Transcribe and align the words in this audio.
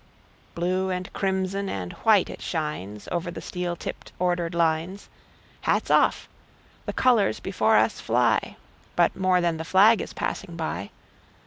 Blue 0.55 0.89
and 0.89 1.13
crimson 1.13 1.69
and 1.69 1.93
white 1.93 2.27
it 2.27 2.41
shines, 2.41 3.07
Over 3.11 3.29
the 3.29 3.39
steel 3.39 3.75
tipped, 3.75 4.11
ordered 4.17 4.55
lines. 4.55 5.07
Hats 5.61 5.91
off! 5.91 6.27
The 6.87 6.93
colors 6.93 7.39
before 7.39 7.77
us 7.77 8.01
fly; 8.01 8.55
But 8.95 9.15
more 9.15 9.41
than 9.41 9.57
the 9.57 9.63
flag 9.63 10.01
is 10.01 10.13
passing 10.13 10.55
by. 10.55 10.89